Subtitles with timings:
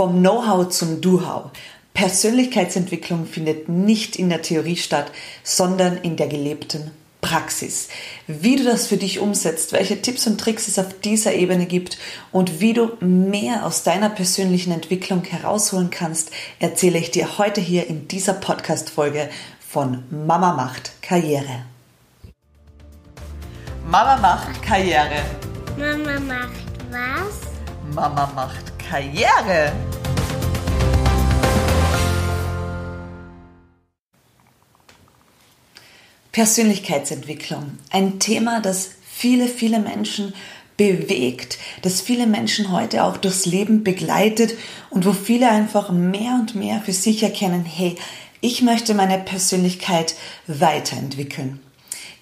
[0.00, 1.50] Vom Know-how zum Do-how.
[1.92, 5.12] Persönlichkeitsentwicklung findet nicht in der Theorie statt,
[5.44, 7.90] sondern in der gelebten Praxis.
[8.26, 11.98] Wie du das für dich umsetzt, welche Tipps und Tricks es auf dieser Ebene gibt
[12.32, 16.30] und wie du mehr aus deiner persönlichen Entwicklung herausholen kannst,
[16.60, 19.28] erzähle ich dir heute hier in dieser Podcast-Folge
[19.60, 21.66] von Mama macht Karriere.
[23.86, 25.20] Mama macht Karriere.
[25.76, 27.94] Mama macht was?
[27.94, 29.72] Mama macht Karriere.
[36.32, 37.78] Persönlichkeitsentwicklung.
[37.90, 40.32] Ein Thema, das viele, viele Menschen
[40.76, 44.54] bewegt, das viele Menschen heute auch durchs Leben begleitet
[44.88, 47.96] und wo viele einfach mehr und mehr für sich erkennen, hey,
[48.40, 50.14] ich möchte meine Persönlichkeit
[50.46, 51.60] weiterentwickeln.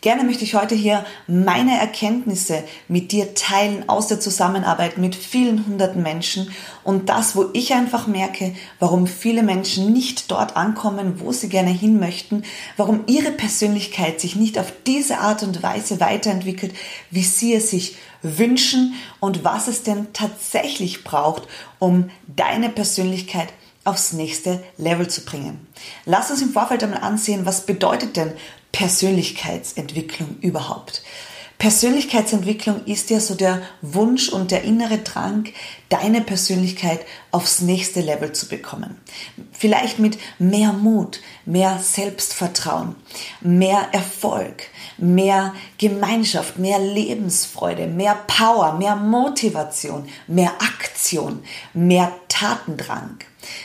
[0.01, 5.67] Gerne möchte ich heute hier meine Erkenntnisse mit dir teilen aus der Zusammenarbeit mit vielen
[5.67, 6.53] hunderten Menschen
[6.85, 11.71] und das, wo ich einfach merke, warum viele Menschen nicht dort ankommen, wo sie gerne
[11.71, 12.45] hin möchten,
[12.77, 16.75] warum ihre Persönlichkeit sich nicht auf diese Art und Weise weiterentwickelt,
[17.11, 21.43] wie sie es sich wünschen und was es denn tatsächlich braucht,
[21.81, 23.49] um deine Persönlichkeit
[23.85, 25.67] aufs nächste Level zu bringen.
[26.05, 28.33] Lass uns im Vorfeld einmal ansehen, was bedeutet denn
[28.73, 31.03] Persönlichkeitsentwicklung überhaupt?
[31.59, 35.49] Persönlichkeitsentwicklung ist ja so der Wunsch und der innere Drang,
[35.89, 38.97] deine Persönlichkeit aufs nächste Level zu bekommen.
[39.51, 42.95] Vielleicht mit mehr Mut, mehr Selbstvertrauen,
[43.41, 51.43] mehr Erfolg, mehr Gemeinschaft, mehr Lebensfreude, mehr Power, mehr Motivation, mehr Aktion,
[51.75, 53.19] mehr Tatendrang.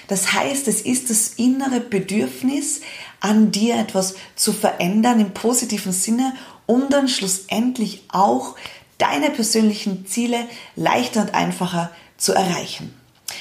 [0.08, 2.82] Das heißt, es ist das innere Bedürfnis,
[3.24, 6.36] an dir etwas zu verändern im positiven Sinne,
[6.66, 8.56] um dann schlussendlich auch
[8.98, 12.94] deine persönlichen Ziele leichter und einfacher zu erreichen.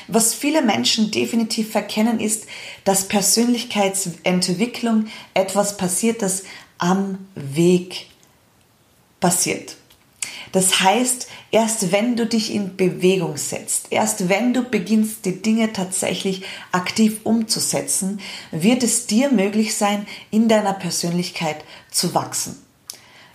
[0.07, 2.47] Was viele Menschen definitiv verkennen, ist,
[2.85, 6.45] dass Persönlichkeitsentwicklung etwas passiert, das
[6.79, 8.07] am Weg
[9.21, 9.77] passiert.
[10.53, 15.73] Das heißt, erst wenn du dich in Bewegung setzt, erst wenn du beginnst, die Dinge
[15.73, 18.21] tatsächlich aktiv umzusetzen,
[18.51, 22.63] wird es dir möglich sein, in deiner Persönlichkeit zu wachsen.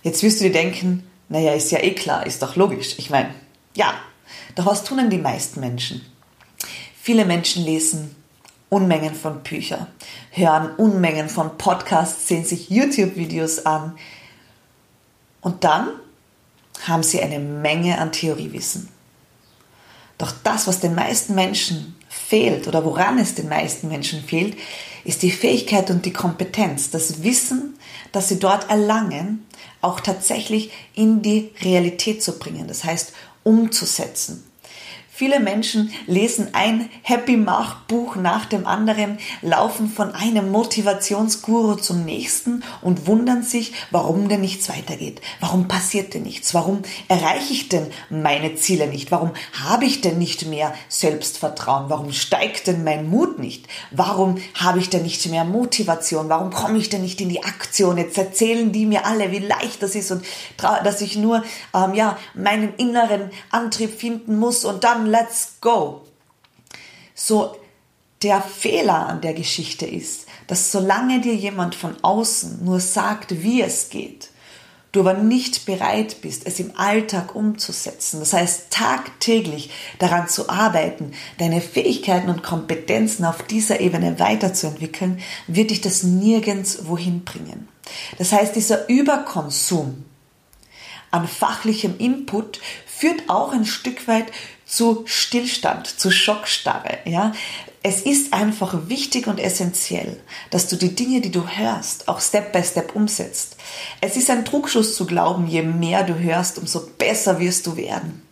[0.04, 2.94] Jetzt wirst du dir denken, naja, ist ja eh klar, ist doch logisch.
[2.98, 3.34] Ich meine,
[3.74, 3.94] ja,
[4.54, 6.00] doch was tun denn die meisten Menschen?
[7.00, 8.14] Viele Menschen lesen
[8.70, 9.86] Unmengen von Büchern,
[10.30, 13.96] hören Unmengen von Podcasts, sehen sich YouTube-Videos an
[15.40, 15.88] und dann
[16.86, 18.88] haben sie eine Menge an Theoriewissen.
[20.18, 24.56] Doch das, was den meisten Menschen fehlt oder woran es den meisten Menschen fehlt,
[25.04, 27.78] ist die Fähigkeit und die Kompetenz, das Wissen,
[28.12, 29.46] das sie dort erlangen,
[29.80, 33.12] auch tatsächlich in die Realität zu bringen, das heißt
[33.44, 34.47] umzusetzen.
[35.18, 42.04] Viele Menschen lesen ein Happy Mach Buch nach dem anderen, laufen von einem Motivationsguru zum
[42.04, 45.20] nächsten und wundern sich, warum denn nichts weitergeht.
[45.40, 46.54] Warum passiert denn nichts?
[46.54, 49.10] Warum erreiche ich denn meine Ziele nicht?
[49.10, 51.90] Warum habe ich denn nicht mehr Selbstvertrauen?
[51.90, 53.66] Warum steigt denn mein Mut nicht?
[53.90, 56.28] Warum habe ich denn nicht mehr Motivation?
[56.28, 57.98] Warum komme ich denn nicht in die Aktion?
[57.98, 60.24] Jetzt erzählen die mir alle, wie leicht das ist und
[60.84, 61.42] dass ich nur
[61.74, 66.02] ähm, ja meinen inneren Antrieb finden muss und dann let's go.
[67.14, 67.56] So,
[68.22, 73.62] der Fehler an der Geschichte ist, dass solange dir jemand von außen nur sagt, wie
[73.62, 74.30] es geht,
[74.92, 81.12] du aber nicht bereit bist, es im Alltag umzusetzen, das heißt tagtäglich daran zu arbeiten,
[81.38, 87.68] deine Fähigkeiten und Kompetenzen auf dieser Ebene weiterzuentwickeln, wird dich das nirgends wohin bringen.
[88.18, 90.04] Das heißt, dieser Überkonsum
[91.10, 94.26] an fachlichem Input führt auch ein Stück weit
[94.68, 97.32] zu Stillstand, zu Schockstarre, ja.
[97.82, 100.20] Es ist einfach wichtig und essentiell,
[100.50, 103.56] dass du die Dinge, die du hörst, auch Step by Step umsetzt.
[104.00, 108.22] Es ist ein Druckschuss zu glauben, je mehr du hörst, umso besser wirst du werden.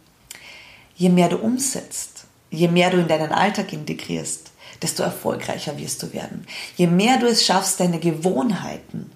[0.95, 4.51] Je mehr du umsetzt, je mehr du in deinen Alltag integrierst,
[4.83, 6.47] desto erfolgreicher wirst du werden.
[6.77, 9.11] Je mehr du es schaffst, deine Gewohnheiten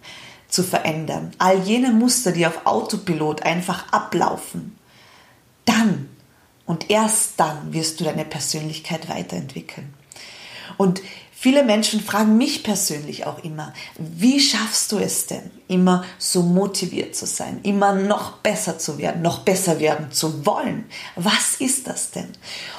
[0.49, 4.79] zu verändern, all jene Muster, die auf Autopilot einfach ablaufen,
[5.65, 6.09] dann
[6.71, 9.93] und erst dann wirst du deine Persönlichkeit weiterentwickeln.
[10.77, 11.03] Und
[11.33, 17.17] viele Menschen fragen mich persönlich auch immer, wie schaffst du es denn, immer so motiviert
[17.17, 20.85] zu sein, immer noch besser zu werden, noch besser werden zu wollen?
[21.17, 22.29] Was ist das denn?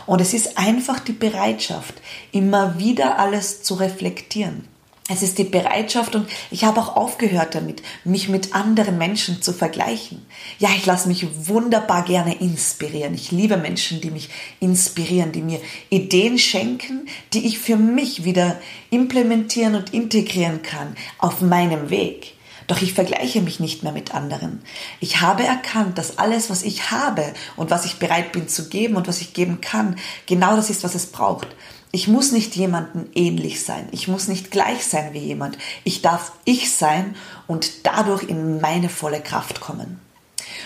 [0.05, 1.95] Und es ist einfach die Bereitschaft,
[2.31, 4.69] immer wieder alles zu reflektieren.
[5.13, 9.51] Es ist die Bereitschaft und ich habe auch aufgehört damit, mich mit anderen Menschen zu
[9.51, 10.25] vergleichen.
[10.57, 13.13] Ja, ich lasse mich wunderbar gerne inspirieren.
[13.13, 14.29] Ich liebe Menschen, die mich
[14.61, 15.59] inspirieren, die mir
[15.89, 18.57] Ideen schenken, die ich für mich wieder
[18.89, 22.35] implementieren und integrieren kann auf meinem Weg.
[22.67, 24.61] Doch ich vergleiche mich nicht mehr mit anderen.
[25.01, 28.95] Ich habe erkannt, dass alles, was ich habe und was ich bereit bin zu geben
[28.95, 31.49] und was ich geben kann, genau das ist, was es braucht.
[31.93, 33.89] Ich muss nicht jemandem ähnlich sein.
[33.91, 35.57] Ich muss nicht gleich sein wie jemand.
[35.83, 37.15] Ich darf ich sein
[37.47, 39.99] und dadurch in meine volle Kraft kommen.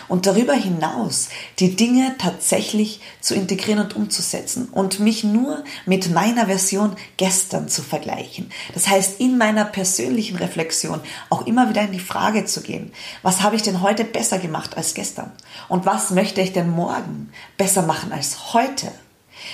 [0.08, 1.30] Und darüber hinaus
[1.60, 7.82] die Dinge tatsächlich zu integrieren und umzusetzen und mich nur mit meiner Version gestern zu
[7.82, 8.52] vergleichen.
[8.74, 12.92] Das heißt, in meiner persönlichen Reflexion auch immer wieder in die Frage zu gehen,
[13.24, 15.32] was habe ich denn heute besser gemacht als gestern?
[15.70, 18.92] Und was möchte ich denn morgen besser machen als heute?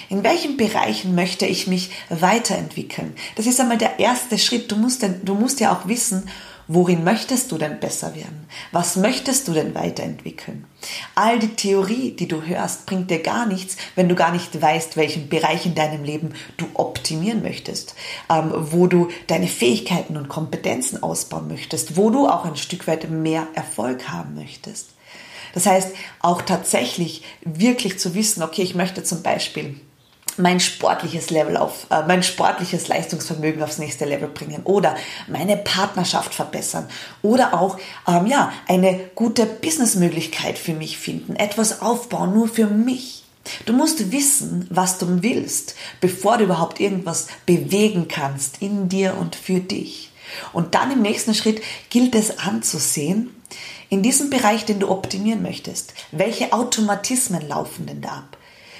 [0.09, 3.15] In welchen Bereichen möchte ich mich weiterentwickeln?
[3.35, 4.71] Das ist einmal der erste Schritt.
[4.71, 6.29] Du musst, denn, du musst ja auch wissen,
[6.67, 8.47] worin möchtest du denn besser werden?
[8.71, 10.65] Was möchtest du denn weiterentwickeln?
[11.15, 14.95] All die Theorie, die du hörst, bringt dir gar nichts, wenn du gar nicht weißt,
[14.95, 17.95] welchen Bereich in deinem Leben du optimieren möchtest,
[18.29, 23.09] ähm, wo du deine Fähigkeiten und Kompetenzen ausbauen möchtest, wo du auch ein Stück weit
[23.09, 24.91] mehr Erfolg haben möchtest.
[25.53, 25.89] Das heißt,
[26.19, 29.75] auch tatsächlich wirklich zu wissen, okay, ich möchte zum Beispiel
[30.37, 34.95] mein sportliches Level auf, äh, mein sportliches Leistungsvermögen aufs nächste Level bringen oder
[35.27, 36.87] meine Partnerschaft verbessern
[37.21, 37.77] oder auch,
[38.07, 43.23] ähm, ja, eine gute Businessmöglichkeit für mich finden, etwas aufbauen, nur für mich.
[43.65, 49.35] Du musst wissen, was du willst, bevor du überhaupt irgendwas bewegen kannst in dir und
[49.35, 50.11] für dich.
[50.53, 53.35] Und dann im nächsten Schritt gilt es anzusehen,
[53.91, 58.37] in diesem Bereich, den du optimieren möchtest, welche Automatismen laufen denn da ab?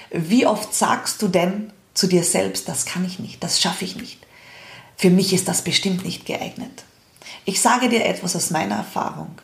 [0.09, 3.97] Wie oft sagst du denn zu dir selbst, das kann ich nicht, das schaffe ich
[3.97, 4.25] nicht?
[4.95, 6.85] Für mich ist das bestimmt nicht geeignet.
[7.43, 9.35] Ich sage dir etwas aus meiner Erfahrung.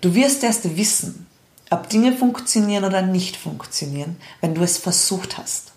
[0.00, 1.28] Du wirst erst wissen,
[1.70, 5.70] ob Dinge funktionieren oder nicht funktionieren, wenn du es versucht hast.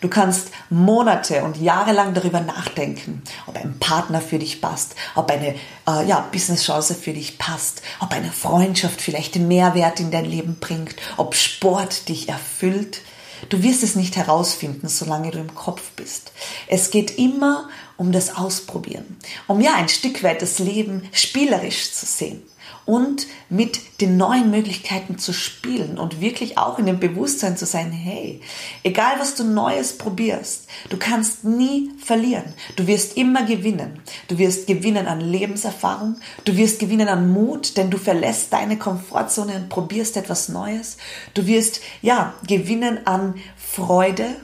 [0.00, 5.30] Du kannst Monate und Jahre lang darüber nachdenken, ob ein Partner für dich passt, ob
[5.30, 5.54] eine
[5.88, 10.96] äh, ja, Businesschance für dich passt, ob eine Freundschaft vielleicht Mehrwert in dein Leben bringt,
[11.16, 13.00] ob Sport dich erfüllt.
[13.48, 16.32] Du wirst es nicht herausfinden, solange du im Kopf bist.
[16.66, 22.06] Es geht immer um das Ausprobieren, um ja ein Stück weit das Leben spielerisch zu
[22.06, 22.42] sehen
[22.88, 27.92] und mit den neuen Möglichkeiten zu spielen und wirklich auch in dem Bewusstsein zu sein,
[27.92, 28.40] hey,
[28.82, 32.54] egal was du Neues probierst, du kannst nie verlieren.
[32.76, 34.00] Du wirst immer gewinnen.
[34.28, 36.16] Du wirst gewinnen an Lebenserfahrung,
[36.46, 40.96] du wirst gewinnen an Mut, denn du verlässt deine Komfortzone und probierst etwas Neues.
[41.34, 44.36] Du wirst, ja, gewinnen an Freude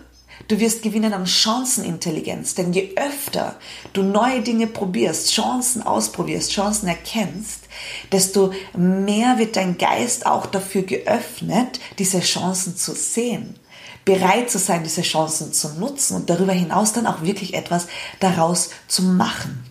[0.49, 3.57] Du wirst gewinnen an Chancenintelligenz, denn je öfter
[3.95, 7.61] du neue Dinge probierst, Chancen ausprobierst, Chancen erkennst,
[8.13, 13.59] desto mehr wird dein Geist auch dafür geöffnet, diese Chancen zu sehen,
[14.05, 17.87] bereit zu sein, diese Chancen zu nutzen und darüber hinaus dann auch wirklich etwas
[18.21, 19.65] daraus zu machen.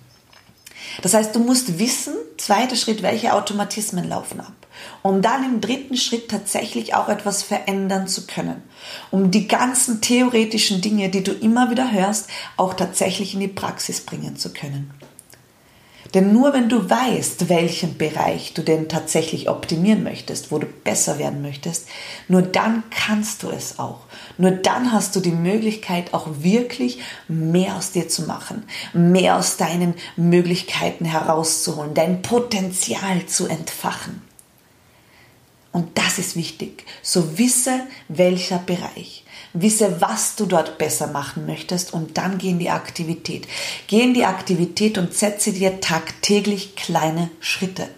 [1.03, 4.62] Das heißt, du musst wissen, zweiter Schritt, welche Automatismen laufen ab
[5.01, 8.61] um dann im dritten Schritt tatsächlich auch etwas verändern zu können,
[9.11, 14.01] um die ganzen theoretischen Dinge, die du immer wieder hörst, auch tatsächlich in die Praxis
[14.01, 14.91] bringen zu können.
[16.13, 21.17] Denn nur wenn du weißt, welchen Bereich du denn tatsächlich optimieren möchtest, wo du besser
[21.17, 21.87] werden möchtest,
[22.27, 24.01] nur dann kannst du es auch.
[24.37, 29.57] Nur dann hast du die Möglichkeit, auch wirklich mehr aus dir zu machen, mehr aus
[29.57, 34.21] deinen Möglichkeiten herauszuholen, dein Potenzial zu entfachen.
[35.73, 36.85] Und das ist wichtig.
[37.01, 39.25] So wisse, welcher Bereich.
[39.53, 43.47] Wisse, was du dort besser machen möchtest und dann geh in die Aktivität.
[43.87, 47.89] Geh in die Aktivität und setze dir tagtäglich kleine Schritte.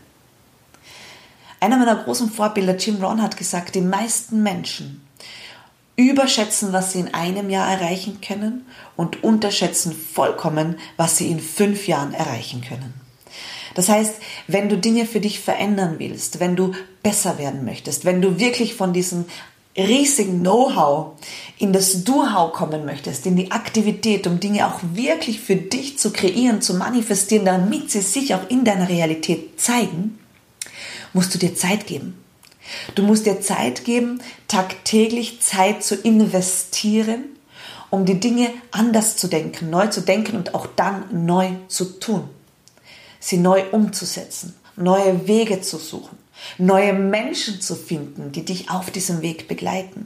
[1.60, 5.06] Einer meiner großen Vorbilder, Jim Rohn, hat gesagt, die meisten Menschen
[5.98, 8.66] überschätzen, was sie in einem Jahr erreichen können
[8.96, 13.05] und unterschätzen vollkommen, was sie in fünf Jahren erreichen können.
[13.76, 14.16] Das heißt,
[14.48, 16.72] wenn du Dinge für dich verändern willst, wenn du
[17.04, 19.26] besser werden möchtest, wenn du wirklich von diesem
[19.78, 21.12] riesigen Know-how
[21.58, 26.12] in das Do-how kommen möchtest, in die Aktivität, um Dinge auch wirklich für dich zu
[26.12, 30.18] kreieren, zu manifestieren, damit sie sich auch in deiner Realität zeigen,
[31.12, 32.18] musst du dir Zeit geben.
[32.96, 37.26] Du musst dir Zeit geben, tagtäglich Zeit zu investieren,
[37.90, 42.30] um die Dinge anders zu denken, neu zu denken und auch dann neu zu tun
[43.26, 46.16] sie neu umzusetzen, neue Wege zu suchen,
[46.60, 50.06] neue Menschen zu finden, die dich auf diesem Weg begleiten.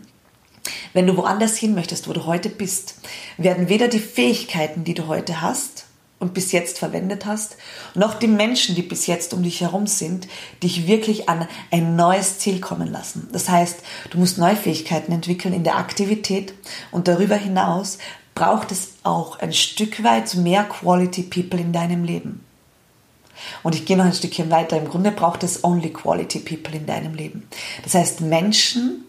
[0.94, 2.96] Wenn du woanders hin möchtest, wo du heute bist,
[3.38, 5.86] werden weder die Fähigkeiten, die du heute hast,
[6.20, 7.56] und bis jetzt verwendet hast,
[7.96, 10.28] noch die Menschen, die bis jetzt um dich herum sind,
[10.62, 13.30] dich wirklich an ein neues Ziel kommen lassen.
[13.32, 16.54] Das heißt, du musst neue Fähigkeiten entwickeln in der Aktivität
[16.92, 18.00] und darüber hinaus
[18.36, 22.44] braucht es auch ein Stück weit mehr Quality People in deinem Leben.
[23.64, 24.78] Und ich gehe noch ein Stückchen weiter.
[24.78, 27.48] Im Grunde braucht es only quality people in deinem Leben.
[27.84, 29.06] Das heißt Menschen,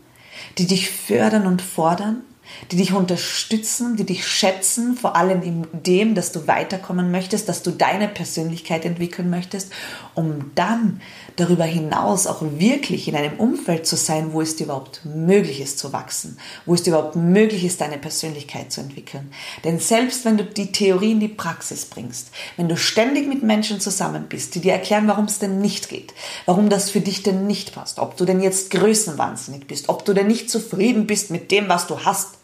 [0.59, 2.23] die dich fördern und fordern,
[2.71, 7.63] die dich unterstützen, die dich schätzen, vor allem in dem, dass du weiterkommen möchtest, dass
[7.63, 9.73] du deine Persönlichkeit entwickeln möchtest,
[10.15, 11.01] um dann
[11.37, 15.79] darüber hinaus auch wirklich in einem Umfeld zu sein, wo es dir überhaupt möglich ist
[15.79, 19.33] zu wachsen, wo es dir überhaupt möglich ist, deine Persönlichkeit zu entwickeln.
[19.65, 23.81] Denn selbst wenn du die Theorie in die Praxis bringst, wenn du ständig mit Menschen
[23.81, 26.15] zusammen bist, die dir erklären, warum es denn nicht geht,
[26.47, 30.13] warum das für dich denn nicht passt, ob du denn jetzt größenwahnsinnig bist, ob du
[30.13, 32.40] denn nicht zufrieden bist mit dem, was du hast,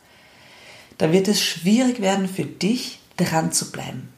[0.99, 4.13] da wird es schwierig werden für dich, dran zu bleiben.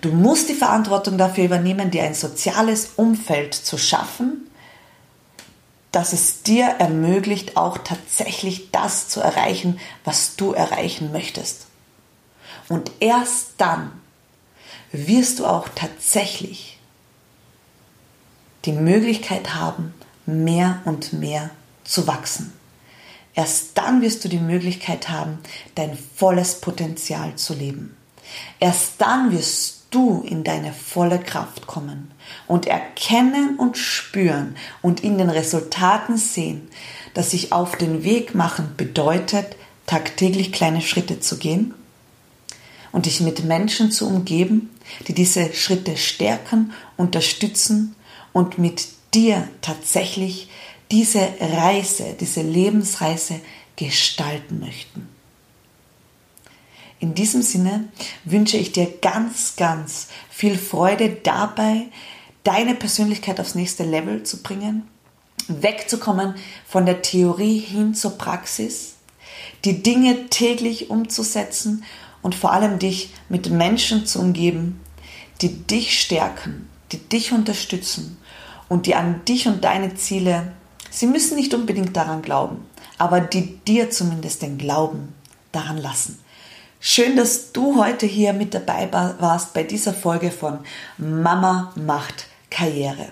[0.00, 4.50] Du musst die Verantwortung dafür übernehmen, dir ein soziales Umfeld zu schaffen,
[5.92, 11.66] das es dir ermöglicht, auch tatsächlich das zu erreichen, was du erreichen möchtest.
[12.68, 13.92] Und erst dann
[14.90, 16.78] wirst du auch tatsächlich
[18.64, 19.94] die Möglichkeit haben,
[20.26, 21.50] mehr und mehr
[21.84, 22.52] zu wachsen.
[23.34, 25.38] Erst dann wirst du die Möglichkeit haben,
[25.74, 27.96] dein volles Potenzial zu leben.
[28.60, 32.10] Erst dann wirst du in deine volle Kraft kommen
[32.46, 36.68] und erkennen und spüren und in den Resultaten sehen,
[37.14, 41.74] dass sich auf den Weg machen bedeutet, tagtäglich kleine Schritte zu gehen
[42.92, 44.70] und dich mit Menschen zu umgeben,
[45.06, 47.94] die diese Schritte stärken, unterstützen
[48.32, 50.48] und mit dir tatsächlich
[50.90, 53.40] diese Reise, diese Lebensreise
[53.76, 55.08] gestalten möchten.
[57.00, 57.88] In diesem Sinne
[58.24, 61.86] wünsche ich dir ganz, ganz viel Freude dabei,
[62.44, 64.88] deine Persönlichkeit aufs nächste Level zu bringen,
[65.48, 66.34] wegzukommen
[66.66, 68.94] von der Theorie hin zur Praxis,
[69.64, 71.84] die Dinge täglich umzusetzen
[72.22, 74.80] und vor allem dich mit Menschen zu umgeben,
[75.42, 78.16] die dich stärken, die dich unterstützen
[78.68, 80.52] und die an dich und deine Ziele
[80.94, 82.64] Sie müssen nicht unbedingt daran glauben,
[82.98, 85.12] aber die dir zumindest den Glauben
[85.50, 86.20] daran lassen.
[86.78, 90.60] Schön, dass du heute hier mit dabei warst bei dieser Folge von
[90.96, 93.08] Mama macht Karriere.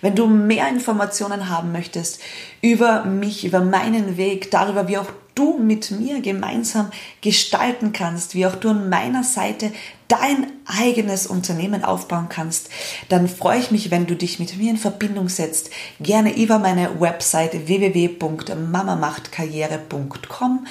[0.00, 2.22] Wenn du mehr Informationen haben möchtest
[2.62, 8.46] über mich, über meinen Weg, darüber, wie auch du mit mir gemeinsam gestalten kannst, wie
[8.46, 9.72] auch du an meiner Seite
[10.08, 12.68] dein eigenes Unternehmen aufbauen kannst,
[13.08, 15.70] dann freue ich mich, wenn du dich mit mir in Verbindung setzt.
[16.00, 20.66] Gerne über meine Website www.mamamachtkarriere.com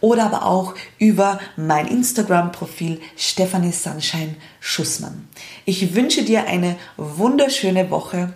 [0.00, 5.28] oder aber auch über mein Instagram-Profil Stephanie Sunshine Schussmann.
[5.64, 8.34] Ich wünsche dir eine wunderschöne Woche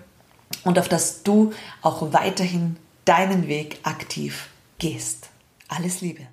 [0.64, 5.29] und auf dass du auch weiterhin deinen Weg aktiv gehst.
[5.70, 6.26] Alles Liebe.